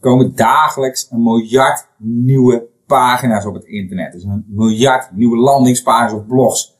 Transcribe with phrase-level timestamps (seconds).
[0.00, 4.12] komen dagelijks een miljard nieuwe pagina's op het internet.
[4.12, 6.78] Dus een miljard nieuwe landingspagina's of blogs.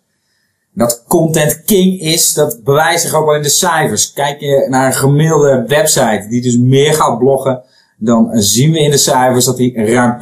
[0.74, 4.12] Dat content king is, dat bewijst zich ook wel in de cijfers.
[4.12, 7.62] Kijk je naar een gemiddelde website die dus meer gaat bloggen,
[7.98, 10.16] dan zien we in de cijfers dat die ruim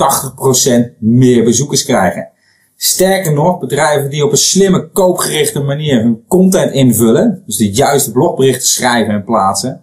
[0.95, 2.29] 80% meer bezoekers krijgen.
[2.77, 8.13] Sterker nog, bedrijven die op een slimme, koopgerichte manier hun content invullen, dus de juiste
[8.13, 9.83] blogberichten schrijven en plaatsen,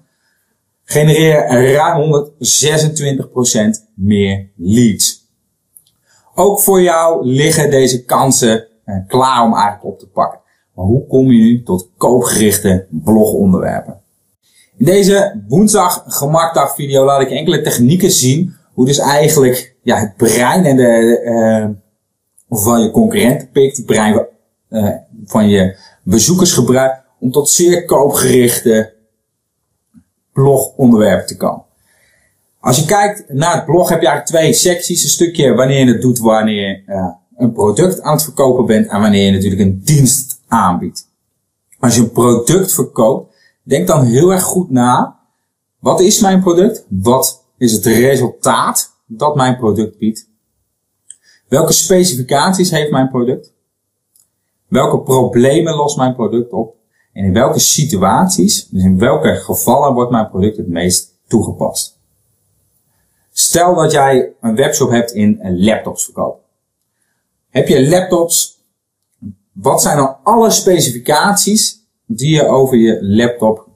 [0.85, 5.23] genereren ruim 126% meer leads.
[6.35, 10.39] Ook voor jou liggen deze kansen eh, klaar om eigenlijk op te pakken.
[10.73, 14.01] Maar hoe kom je nu tot koopgerichte blogonderwerpen?
[14.77, 20.15] In deze woensdag gemakdag video laat ik enkele technieken zien hoe dus eigenlijk ja, het
[20.15, 24.27] brein en de, uh, van je concurrenten pikt, het brein
[24.69, 24.89] uh,
[25.25, 28.94] van je bezoekers gebruikt om tot zeer koopgerichte
[30.35, 31.63] blogonderwerpen te komen.
[32.59, 35.03] Als je kijkt naar het blog heb je eigenlijk twee secties.
[35.03, 38.87] Een stukje wanneer je het doet wanneer je uh, een product aan het verkopen bent
[38.87, 41.07] en wanneer je natuurlijk een dienst aanbiedt.
[41.79, 45.19] Als je een product verkoopt, denk dan heel erg goed na.
[45.79, 46.85] Wat is mijn product?
[46.89, 50.29] Wat is het resultaat dat mijn product biedt?
[51.47, 53.53] Welke specificaties heeft mijn product?
[54.67, 56.75] Welke problemen lost mijn product op?
[57.15, 61.99] En in welke situaties, dus in welke gevallen wordt mijn product het meest toegepast?
[63.31, 66.41] Stel dat jij een webshop hebt in laptops verkopen.
[67.49, 68.63] Heb je laptops?
[69.51, 73.67] Wat zijn dan alle specificaties die je over je laptop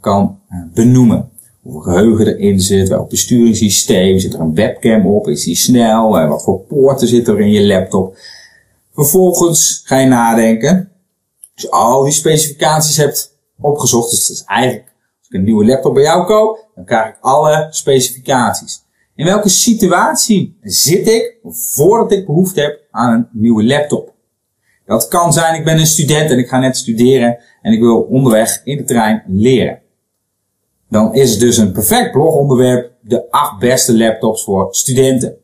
[0.00, 1.30] kan eh, benoemen?
[1.62, 6.28] Hoeveel geheugen erin zit, welk besturingssysteem, zit er een webcam op, is die snel, eh,
[6.28, 8.16] wat voor poorten zit er in je laptop.
[8.94, 10.90] Vervolgens ga je nadenken,
[11.56, 14.84] als je al die specificaties hebt opgezocht, dus het eigenlijk,
[15.18, 18.84] als ik een nieuwe laptop bij jou koop, dan krijg ik alle specificaties.
[19.14, 24.14] In welke situatie zit ik voordat ik behoefte heb aan een nieuwe laptop?
[24.86, 28.00] Dat kan zijn, ik ben een student en ik ga net studeren en ik wil
[28.00, 29.80] onderweg in de trein leren.
[30.88, 35.36] Dan is dus een perfect blogonderwerp de acht beste laptops voor studenten.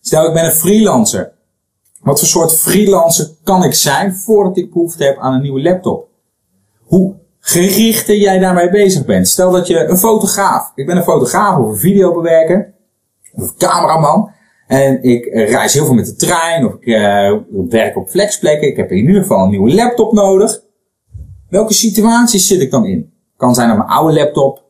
[0.00, 1.32] Stel ik ben een freelancer.
[2.00, 6.08] Wat voor soort freelancer kan ik zijn voordat ik behoefte heb aan een nieuwe laptop?
[6.84, 9.28] Hoe gerichter jij daarmee bezig bent.
[9.28, 10.72] Stel dat je een fotograaf.
[10.74, 12.74] Ik ben een fotograaf of een videobewerker
[13.32, 14.30] of cameraman.
[14.66, 17.36] En ik reis heel veel met de trein of ik uh,
[17.68, 18.68] werk op flexplekken.
[18.68, 20.60] Ik heb in ieder geval een nieuwe laptop nodig.
[21.48, 23.12] Welke situaties zit ik dan in?
[23.36, 24.64] Kan zijn op mijn oude laptop.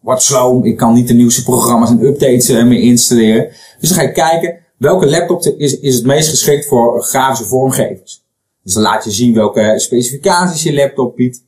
[0.00, 0.66] Wat slow.
[0.66, 3.48] Ik kan niet de nieuwste programma's en updates uh, meer installeren.
[3.80, 8.24] Dus dan ga ik kijken welke laptop is, is het meest geschikt voor grafische vormgevers.
[8.62, 11.44] Dus dan laat je zien welke specificaties je laptop biedt.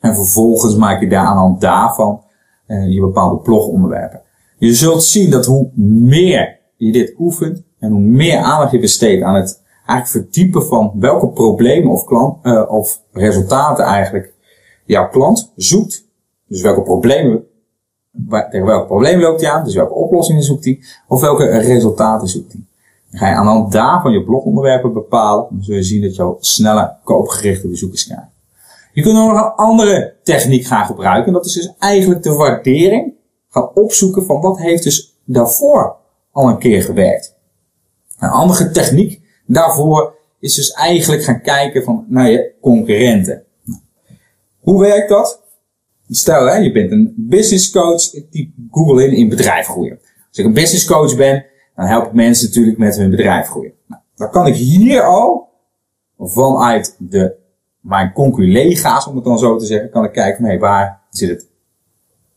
[0.00, 2.22] En vervolgens maak je daar aan de hand daarvan
[2.66, 4.22] uh, je bepaalde blogonderwerpen.
[4.58, 5.70] Je zult zien dat hoe
[6.00, 10.92] meer je dit oefent en hoe meer aandacht je besteedt aan het eigenlijk verdiepen van
[10.94, 14.32] welke problemen of, klant, uh, of resultaten eigenlijk
[14.84, 16.08] jouw klant zoekt.
[16.48, 17.44] Dus welke problemen,
[18.50, 22.52] tegen welke problemen loopt hij aan, dus welke oplossingen zoekt hij, of welke resultaten zoekt
[22.52, 22.62] hij.
[23.10, 26.16] Dan ga je aan de hand daarvan je blogonderwerpen bepalen, dan zul je zien dat
[26.16, 28.32] je al sneller koopgerichte bezoekers krijgt.
[28.92, 32.32] Je kunt ook nog een andere techniek gaan gebruiken, en dat is dus eigenlijk de
[32.32, 33.12] waardering
[33.50, 35.96] gaan opzoeken van wat heeft dus daarvoor
[36.32, 37.34] al een keer gewerkt.
[38.18, 43.44] Een andere techniek daarvoor is dus eigenlijk gaan kijken van naar je concurrenten.
[44.60, 45.42] Hoe werkt dat?
[46.08, 49.98] Stel, hè, je bent een business coach, typ Google in in bedrijf groeien.
[50.28, 51.44] Als ik een business coach ben,
[51.76, 53.72] dan help ik mensen natuurlijk met hun bedrijf groeien.
[53.86, 55.48] Nou, dan kan ik hier al
[56.18, 57.34] vanuit de,
[57.80, 61.48] mijn conculega's, om het dan zo te zeggen, kan ik kijken hey, waar zit het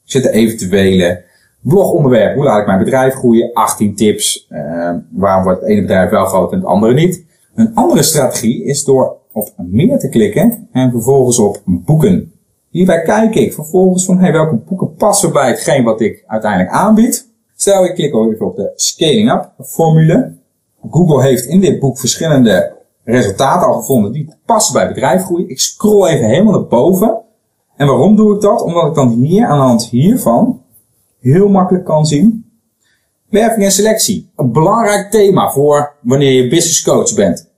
[0.04, 1.24] zitten eventuele
[1.62, 2.36] blogonderwerpen.
[2.36, 3.54] Hoe laat ik mijn bedrijf groeien?
[3.54, 4.48] 18 tips.
[4.50, 7.26] Uh, waarom wordt het ene bedrijf wel groot en het andere niet?
[7.56, 12.32] Een andere strategie is door op meer te klikken en vervolgens op boeken.
[12.78, 17.30] Hierbij kijk ik vervolgens van hey, welke boeken passen bij hetgeen wat ik uiteindelijk aanbied.
[17.56, 20.36] Stel ik klik even op de Scaling Up formule.
[20.92, 25.48] Google heeft in dit boek verschillende resultaten al gevonden die passen bij bedrijfgroei.
[25.48, 27.18] Ik scroll even helemaal naar boven
[27.76, 28.62] en waarom doe ik dat?
[28.62, 30.62] Omdat ik dan hier aan de hand hiervan
[31.20, 32.52] heel makkelijk kan zien.
[33.30, 34.32] Werving en selectie.
[34.36, 37.50] Een belangrijk thema voor wanneer je business coach bent.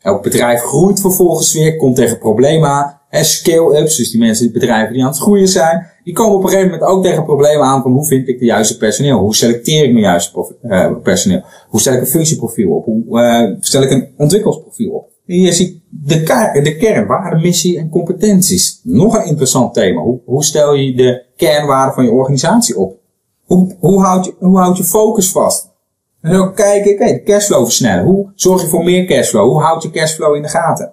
[0.00, 3.00] Elk bedrijf groeit vervolgens weer, komt tegen problemen aan.
[3.24, 6.48] Scale-ups, dus die mensen, die bedrijven die aan het groeien zijn, die komen op een
[6.48, 9.18] gegeven moment ook tegen problemen aan van hoe vind ik de juiste personeel?
[9.18, 11.42] Hoe selecteer ik mijn juiste uh, personeel?
[11.68, 12.84] Hoe stel ik een functieprofiel op?
[12.84, 15.08] Hoe uh, stel ik een ontwikkelsprofiel op?
[15.24, 16.22] Hier zie de,
[16.62, 18.80] de kern, waarde, missie en competenties.
[18.82, 20.00] Nog een interessant thema.
[20.00, 22.98] Hoe, hoe stel je de kernwaarden van je organisatie op?
[23.44, 25.74] Hoe, hoe, houd, je, hoe houd je focus vast?
[26.20, 28.04] En dan kijken, oké, de cashflow versnellen.
[28.04, 29.48] Hoe zorg je voor meer cashflow?
[29.48, 30.92] Hoe houd je cashflow in de gaten?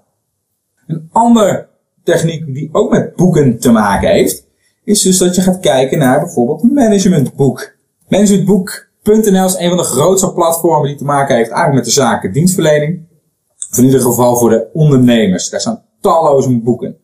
[0.88, 1.68] Een andere
[2.04, 4.46] techniek die ook met boeken te maken heeft,
[4.84, 7.76] is dus dat je gaat kijken naar bijvoorbeeld managementboek.
[8.08, 12.34] Managementboek.nl is een van de grootste platformen die te maken heeft eigenlijk met de zaken
[12.34, 13.02] dienstverlening.
[13.72, 15.50] Of in ieder geval voor de ondernemers.
[15.50, 16.98] Daar staan talloze boeken.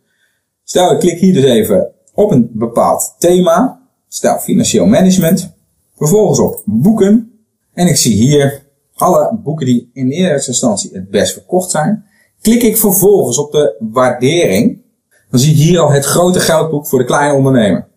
[0.63, 3.81] Stel, ik klik hier dus even op een bepaald thema.
[4.07, 5.54] Stel, financieel management.
[5.96, 7.31] Vervolgens op boeken.
[7.74, 8.63] En ik zie hier
[8.96, 12.06] alle boeken die in eerste instantie het best verkocht zijn.
[12.42, 14.81] Klik ik vervolgens op de waardering.
[15.30, 17.88] Dan zie ik hier al het grote geldboek voor de kleine ondernemer.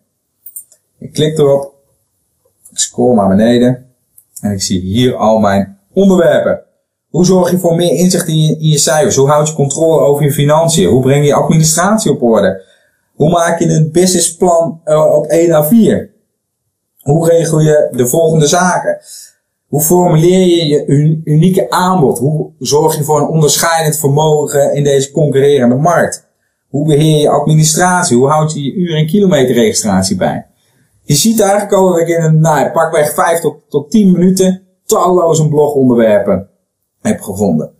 [0.98, 1.74] Ik klik erop.
[2.70, 3.86] Ik scroll naar beneden.
[4.40, 6.62] En ik zie hier al mijn onderwerpen.
[7.08, 9.16] Hoe zorg je voor meer inzicht in je, je cijfers?
[9.16, 10.88] Hoe houd je controle over je financiën?
[10.88, 12.64] Hoe breng je administratie op orde?
[13.14, 16.10] Hoe maak je een businessplan uh, op 1 à 4?
[17.00, 19.00] Hoe regel je de volgende zaken?
[19.68, 20.86] Hoe formuleer je je
[21.24, 22.18] unieke aanbod?
[22.18, 26.30] Hoe zorg je voor een onderscheidend vermogen in deze concurrerende markt?
[26.72, 28.16] Hoe beheer je administratie?
[28.16, 30.46] Hoe houd je je uur- en kilometerregistratie bij?
[31.02, 34.62] Je ziet eigenlijk al dat ik in een, nou, pakweg 5 tot, tot 10 minuten
[34.84, 36.48] talloze blogonderwerpen
[37.00, 37.72] heb gevonden.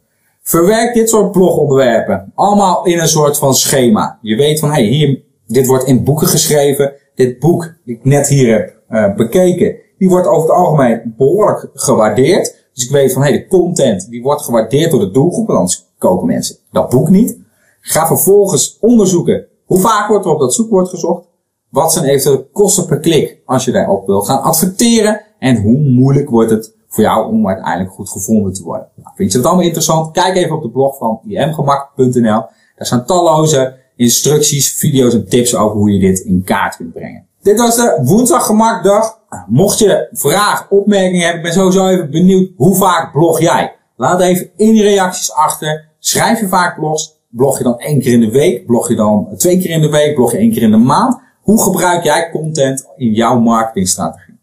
[0.43, 4.19] Verwerk dit soort blogonderwerpen allemaal in een soort van schema.
[4.23, 6.93] Je weet van, hey, hier, dit wordt in boeken geschreven.
[7.15, 11.71] Dit boek, die ik net hier heb uh, bekeken, die wordt over het algemeen behoorlijk
[11.75, 12.67] gewaardeerd.
[12.75, 16.27] Dus ik weet van, hey, de content, die wordt gewaardeerd door de doelgroep, anders kopen
[16.27, 17.42] mensen dat boek niet.
[17.85, 21.27] Ga vervolgens onderzoeken, hoe vaak wordt er op dat zoekwoord gezocht?
[21.69, 25.21] Wat zijn eventuele kosten per klik als je daarop wil gaan adverteren?
[25.39, 28.89] En hoe moeilijk wordt het voor jou om uiteindelijk goed gevonden te worden.
[28.95, 30.13] Nou, vind je dat allemaal interessant?
[30.13, 32.45] Kijk even op de blog van imgemak.nl.
[32.77, 37.27] Daar staan talloze instructies, video's en tips over hoe je dit in kaart kunt brengen.
[37.43, 39.19] Dit was de woensdag gemakdag.
[39.47, 43.77] Mocht je vragen, opmerkingen hebben, ik ben sowieso even benieuwd hoe vaak blog jij?
[43.97, 45.89] Laat even in de reacties achter.
[45.99, 47.21] Schrijf je vaak blogs?
[47.35, 48.67] Blog je dan één keer in de week?
[48.67, 50.15] Blog je dan twee keer in de week?
[50.15, 51.21] Blog je één keer in de maand?
[51.43, 54.39] Hoe gebruik jij content in jouw marketingstrategie?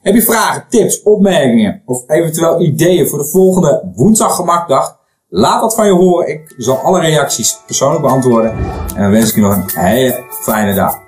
[0.00, 4.98] Heb je vragen, tips, opmerkingen of eventueel ideeën voor de volgende woensdag gemakdag?
[5.28, 6.28] Laat dat van je horen.
[6.28, 8.52] Ik zal alle reacties persoonlijk beantwoorden.
[8.94, 11.01] En dan wens ik je nog een hele fijne dag.